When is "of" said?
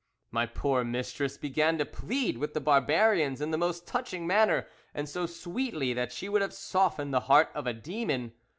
7.53-7.67